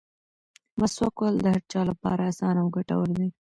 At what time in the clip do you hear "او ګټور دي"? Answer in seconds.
2.63-3.27